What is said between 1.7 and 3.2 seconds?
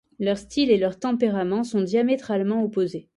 diamétralement opposés.